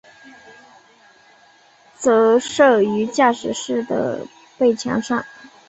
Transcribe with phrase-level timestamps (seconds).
[1.95, 4.25] 则设于驾驶室的
[4.57, 5.23] 背墙上。